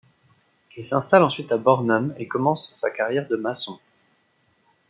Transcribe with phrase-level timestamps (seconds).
[0.75, 3.77] Il s'installe ensuite à Bornum et commence sa carrière de maçon.